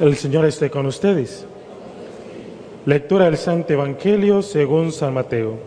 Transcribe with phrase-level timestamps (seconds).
[0.00, 1.44] El Señor esté con ustedes.
[2.86, 5.58] Lectura del Santo Evangelio según San Mateo.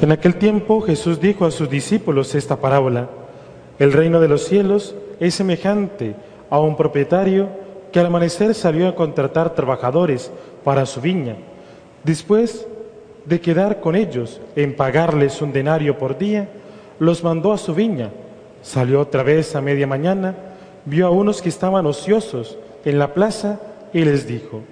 [0.00, 3.10] En aquel tiempo Jesús dijo a sus discípulos esta parábola.
[3.80, 6.14] El reino de los cielos es semejante
[6.48, 7.48] a un propietario
[7.90, 10.30] que al amanecer salió a contratar trabajadores
[10.62, 11.34] para su viña.
[12.04, 12.64] Después
[13.24, 16.48] de quedar con ellos en pagarles un denario por día,
[16.98, 18.10] los mandó a su viña.
[18.62, 20.34] Salió otra vez a media mañana,
[20.84, 23.60] vio a unos que estaban ociosos en la plaza
[23.92, 24.62] y les dijo,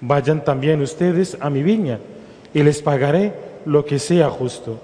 [0.00, 1.98] vayan también ustedes a mi viña
[2.54, 3.32] y les pagaré
[3.64, 4.78] lo que sea justo.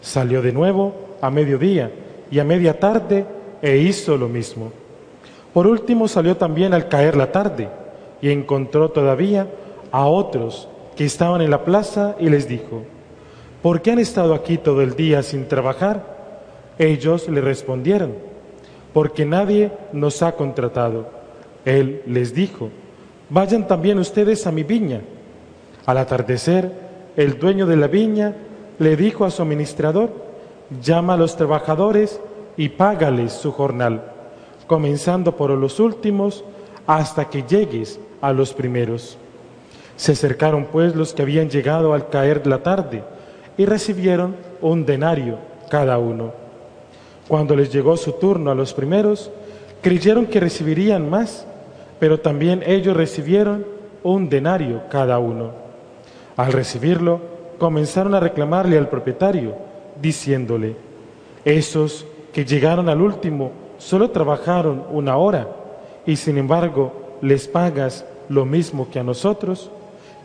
[0.00, 1.90] Salió de nuevo a mediodía
[2.30, 3.24] y a media tarde
[3.60, 4.72] e hizo lo mismo.
[5.52, 7.68] Por último salió también al caer la tarde
[8.20, 9.48] y encontró todavía
[9.90, 12.82] a otros que estaban en la plaza y les dijo,
[13.62, 16.11] ¿por qué han estado aquí todo el día sin trabajar?
[16.78, 18.14] Ellos le respondieron,
[18.92, 21.06] porque nadie nos ha contratado.
[21.64, 22.70] Él les dijo,
[23.30, 25.00] vayan también ustedes a mi viña.
[25.86, 26.72] Al atardecer,
[27.16, 28.34] el dueño de la viña
[28.78, 30.10] le dijo a su administrador,
[30.82, 32.20] llama a los trabajadores
[32.56, 34.02] y págales su jornal,
[34.66, 36.44] comenzando por los últimos
[36.86, 39.18] hasta que llegues a los primeros.
[39.96, 43.04] Se acercaron pues los que habían llegado al caer la tarde
[43.56, 46.41] y recibieron un denario cada uno.
[47.28, 49.30] Cuando les llegó su turno a los primeros,
[49.80, 51.46] creyeron que recibirían más,
[51.98, 53.64] pero también ellos recibieron
[54.02, 55.52] un denario cada uno.
[56.36, 57.20] Al recibirlo,
[57.58, 59.54] comenzaron a reclamarle al propietario,
[60.00, 60.76] diciéndole,
[61.44, 65.48] esos que llegaron al último solo trabajaron una hora
[66.06, 69.70] y sin embargo les pagas lo mismo que a nosotros,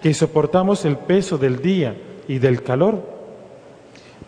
[0.01, 1.95] que soportamos el peso del día
[2.27, 3.01] y del calor.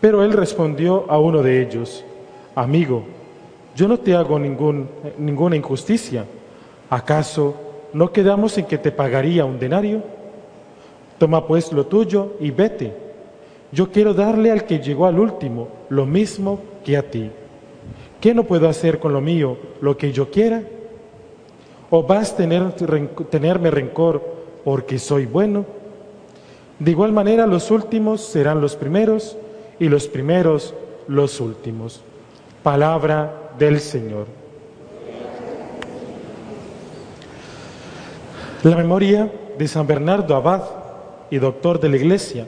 [0.00, 2.04] Pero él respondió a uno de ellos,
[2.54, 3.04] amigo,
[3.76, 6.24] yo no te hago ninguna injusticia.
[6.88, 7.54] ¿Acaso
[7.92, 10.02] no quedamos en que te pagaría un denario?
[11.18, 12.92] Toma pues lo tuyo y vete.
[13.72, 17.30] Yo quiero darle al que llegó al último lo mismo que a ti.
[18.20, 20.62] ¿Qué no puedo hacer con lo mío lo que yo quiera?
[21.90, 22.72] ¿O vas a tener,
[23.30, 24.22] tenerme rencor
[24.64, 25.64] porque soy bueno?
[26.78, 29.36] De igual manera los últimos serán los primeros
[29.78, 30.74] y los primeros
[31.06, 32.02] los últimos.
[32.62, 34.26] Palabra del Señor.
[38.62, 40.62] La memoria de San Bernardo Abad
[41.30, 42.46] y doctor de la Iglesia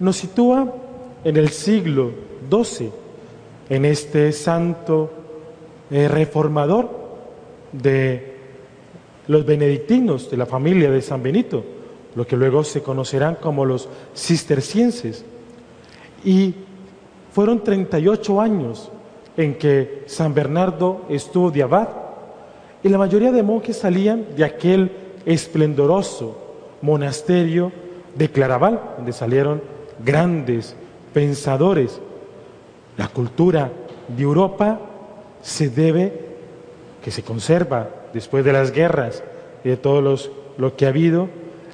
[0.00, 0.74] nos sitúa
[1.22, 2.10] en el siglo
[2.50, 2.90] XII,
[3.68, 5.10] en este santo
[5.90, 6.90] eh, reformador
[7.70, 8.34] de
[9.28, 11.64] los benedictinos de la familia de San Benito,
[12.16, 15.24] lo que luego se conocerán como los cistercienses.
[16.24, 16.54] Y
[17.32, 18.90] fueron 38 años
[19.36, 21.88] en que San Bernardo estuvo de abad
[22.82, 24.92] y la mayoría de monjes salían de aquel
[25.24, 26.38] esplendoroso
[26.82, 27.72] monasterio
[28.14, 29.62] de Claraval, donde salieron
[30.04, 30.76] grandes
[31.14, 32.00] pensadores.
[32.98, 33.72] La cultura
[34.06, 34.78] de Europa
[35.40, 36.12] se debe,
[37.02, 39.24] que se conserva después de las guerras
[39.64, 40.18] y de todo
[40.58, 41.28] lo que ha habido,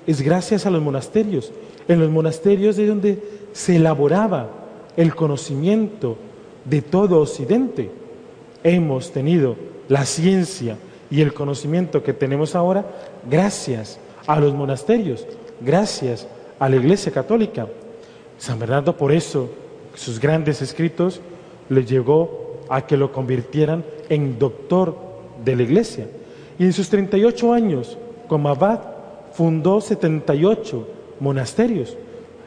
[0.07, 1.53] es gracias a los monasterios.
[1.89, 3.21] En los monasterios es donde
[3.53, 4.49] se elaboraba
[4.97, 6.17] el conocimiento
[6.65, 7.91] de todo Occidente.
[8.63, 9.57] Hemos tenido
[9.89, 10.77] la ciencia
[11.11, 12.85] y el conocimiento que tenemos ahora
[13.29, 15.27] gracias a los monasterios,
[15.61, 16.27] gracias
[16.59, 17.67] a la Iglesia Católica.
[18.39, 19.51] San Bernardo por eso
[19.95, 21.21] sus grandes escritos
[21.69, 24.97] le llegó a que lo convirtieran en doctor
[25.45, 26.07] de la Iglesia.
[26.59, 28.81] Y en sus 38 años como abad
[29.33, 30.87] fundó 78
[31.19, 31.97] monasterios.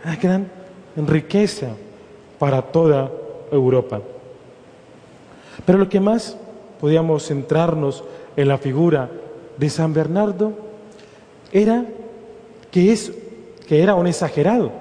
[0.06, 0.48] Una gran
[0.96, 1.70] riqueza
[2.40, 3.12] para toda
[3.54, 4.02] Europa.
[5.66, 6.38] Pero lo que más
[6.80, 8.04] podíamos centrarnos
[8.36, 9.10] en la figura
[9.58, 10.54] de San Bernardo
[11.52, 11.86] era
[12.72, 13.14] que, es,
[13.68, 14.72] que era un exagerado.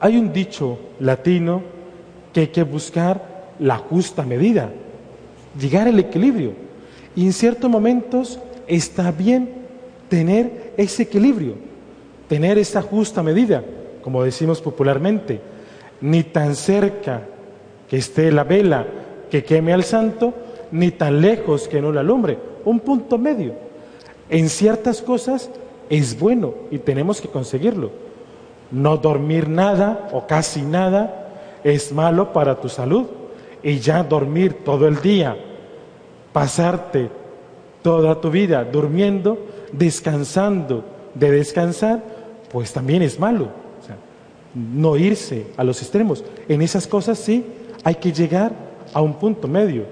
[0.00, 1.62] Hay un dicho latino
[2.32, 4.70] que hay que buscar la justa medida,
[5.58, 6.52] llegar al equilibrio.
[7.14, 9.50] Y en ciertos momentos está bien
[10.08, 11.54] tener ese equilibrio,
[12.28, 13.62] tener esa justa medida,
[14.02, 15.40] como decimos popularmente,
[16.00, 17.22] ni tan cerca
[17.90, 18.86] que esté la vela
[19.28, 20.32] que queme al santo,
[20.70, 22.38] ni tan lejos que no la alumbre.
[22.64, 23.54] Un punto medio.
[24.28, 25.50] En ciertas cosas
[25.88, 27.90] es bueno y tenemos que conseguirlo.
[28.70, 31.30] No dormir nada o casi nada
[31.64, 33.06] es malo para tu salud.
[33.60, 35.36] Y ya dormir todo el día,
[36.32, 37.10] pasarte
[37.82, 39.36] toda tu vida durmiendo,
[39.72, 40.84] descansando
[41.14, 42.00] de descansar,
[42.52, 43.48] pues también es malo.
[44.54, 46.24] no irse a los extremos.
[46.48, 47.44] En esas cosas sí
[47.84, 48.52] hay que llegar
[48.92, 49.84] a un punto medio.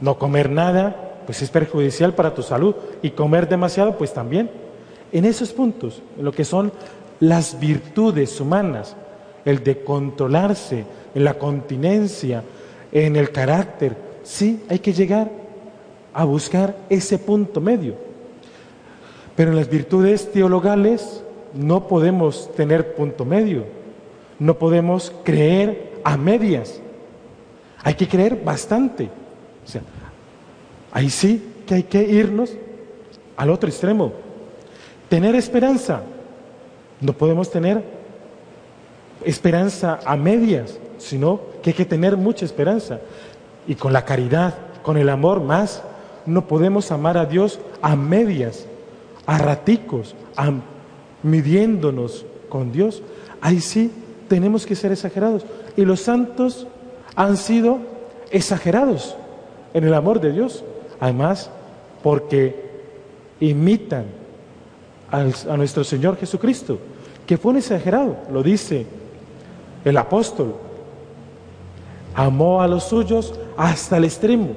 [0.00, 2.74] No comer nada, pues es perjudicial para tu salud.
[3.02, 4.50] Y comer demasiado, pues también.
[5.12, 6.72] En esos puntos, lo que son
[7.20, 8.96] las virtudes humanas,
[9.44, 10.84] el de controlarse,
[11.14, 12.42] en la continencia,
[12.90, 15.30] en el carácter, sí, hay que llegar
[16.14, 17.94] a buscar ese punto medio.
[19.36, 21.22] Pero en las virtudes teologales
[21.54, 23.64] no podemos tener punto medio,
[24.38, 26.80] no podemos creer a medias,
[27.82, 29.10] hay que creer bastante.
[29.64, 29.82] O sea,
[30.92, 32.52] ahí sí que hay que irnos
[33.36, 34.12] al otro extremo.
[35.08, 36.02] Tener esperanza,
[37.00, 37.82] no podemos tener
[39.24, 43.00] esperanza a medias, sino que hay que tener mucha esperanza.
[43.66, 45.82] Y con la caridad, con el amor más,
[46.26, 48.66] no podemos amar a Dios a medias,
[49.26, 50.14] a raticos,
[51.22, 53.02] midiéndonos con Dios.
[53.40, 53.90] Ahí sí
[54.28, 55.44] tenemos que ser exagerados.
[55.76, 56.66] Y los santos
[57.14, 57.78] han sido
[58.30, 59.16] exagerados
[59.74, 60.64] en el amor de Dios.
[61.00, 61.50] Además,
[62.02, 62.70] porque
[63.40, 64.04] imitan
[65.10, 66.78] a nuestro Señor Jesucristo,
[67.26, 68.86] que fue un exagerado, lo dice
[69.84, 70.54] el apóstol.
[72.14, 74.50] Amó a los suyos hasta el extremo,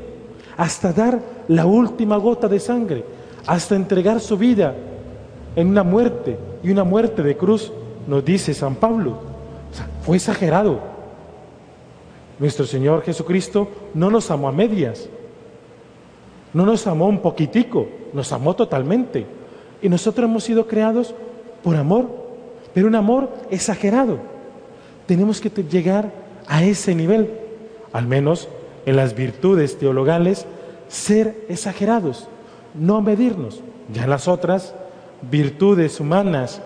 [0.58, 3.04] hasta dar la última gota de sangre,
[3.46, 4.76] hasta entregar su vida
[5.56, 7.72] en una muerte y una muerte de cruz,
[8.08, 9.18] nos dice San Pablo.
[10.06, 10.95] fue exagerado.
[12.40, 15.08] Nuestro Señor Jesucristo no nos amó a medias,
[16.54, 19.26] no nos amó un poquitico, nos amó totalmente.
[19.82, 21.14] Y nosotros hemos sido creados
[21.64, 22.10] por amor,
[22.74, 24.20] pero un amor exagerado.
[25.06, 26.12] Tenemos que llegar
[26.48, 27.30] a ese nivel,
[27.94, 28.50] al menos
[28.86, 30.46] en las virtudes teologales,
[30.88, 32.28] ser exagerados,
[32.74, 33.62] no medirnos.
[33.94, 34.74] Ya en las otras
[35.22, 36.62] virtudes humanas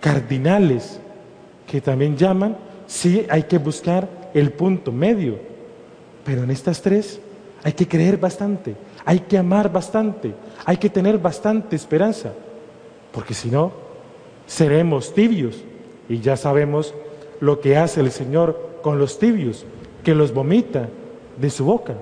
[0.00, 1.00] cardinales
[1.66, 2.56] que también llaman,
[2.86, 5.38] sí hay que buscar el punto medio.
[6.24, 7.20] Pero en estas tres
[7.62, 10.34] hay que creer bastante, hay que amar bastante,
[10.64, 12.32] hay que tener bastante esperanza,
[13.12, 13.72] porque si no,
[14.46, 15.62] seremos tibios.
[16.08, 16.94] Y ya sabemos
[17.40, 19.64] lo que hace el Señor con los tibios,
[20.02, 20.88] que los vomita
[21.38, 21.94] de su boca.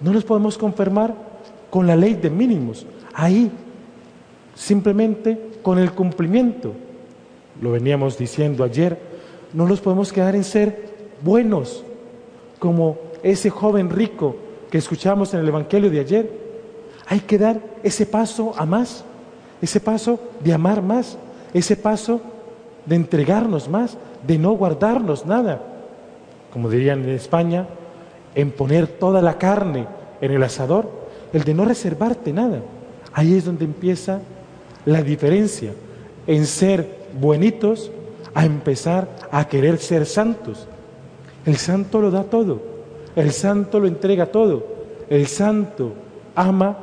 [0.00, 1.14] No los podemos confirmar
[1.70, 3.50] con la ley de mínimos, ahí,
[4.54, 6.72] simplemente con el cumplimiento.
[7.60, 8.98] Lo veníamos diciendo ayer,
[9.52, 10.87] no los podemos quedar en ser
[11.22, 11.84] buenos,
[12.58, 14.36] como ese joven rico
[14.70, 16.30] que escuchamos en el Evangelio de ayer.
[17.06, 19.04] Hay que dar ese paso a más,
[19.62, 21.16] ese paso de amar más,
[21.54, 22.20] ese paso
[22.86, 25.62] de entregarnos más, de no guardarnos nada.
[26.52, 27.66] Como dirían en España,
[28.34, 29.86] en poner toda la carne
[30.20, 30.90] en el asador,
[31.32, 32.60] el de no reservarte nada.
[33.12, 34.20] Ahí es donde empieza
[34.84, 35.72] la diferencia
[36.26, 37.90] en ser buenitos
[38.34, 40.66] a empezar a querer ser santos.
[41.46, 42.60] El santo lo da todo,
[43.16, 44.66] el santo lo entrega todo,
[45.08, 45.92] el santo
[46.34, 46.76] ama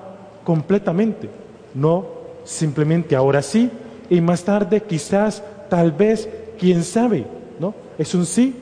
[0.44, 1.30] completamente,
[1.74, 2.06] no
[2.44, 3.70] simplemente ahora sí
[4.10, 6.30] y más tarde quizás, tal vez,
[6.60, 7.26] quién sabe,
[7.60, 7.74] ¿no?
[7.98, 8.56] Es un sí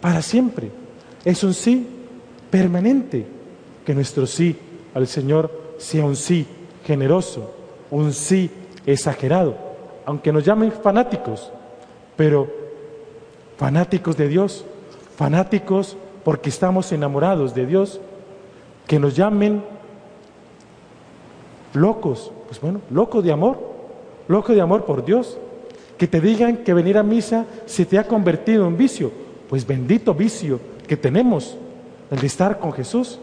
[0.00, 0.70] para siempre,
[1.24, 1.86] es un sí
[2.50, 3.26] permanente,
[3.84, 4.56] que nuestro sí
[4.94, 6.46] al Señor sea un sí
[6.84, 7.52] generoso,
[7.90, 8.50] un sí
[8.86, 9.56] exagerado,
[10.06, 11.50] aunque nos llamen fanáticos,
[12.16, 12.48] pero
[13.56, 14.64] fanáticos de Dios,
[15.16, 18.00] fanáticos porque estamos enamorados de Dios,
[18.86, 19.62] que nos llamen
[21.74, 23.58] locos, pues bueno, locos de amor,
[24.28, 25.38] locos de amor por Dios,
[25.98, 29.12] que te digan que venir a misa se te ha convertido en vicio,
[29.48, 31.56] pues bendito vicio que tenemos,
[32.10, 33.18] el de estar con Jesús.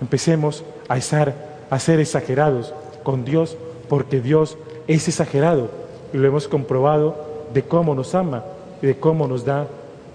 [0.00, 1.34] Empecemos a, estar,
[1.70, 3.56] a ser exagerados con Dios,
[3.88, 5.70] porque Dios es exagerado
[6.12, 8.44] y lo hemos comprobado de cómo nos ama
[8.80, 9.66] y de cómo nos da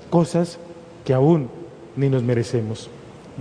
[0.09, 0.59] cosas
[1.07, 1.47] que aún
[1.95, 2.89] ni nos merecemos.